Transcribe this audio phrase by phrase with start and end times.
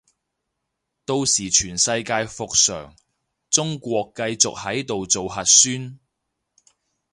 [1.05, 2.95] 到時全世界復常，
[3.51, 5.99] 中國繼續喺度做核酸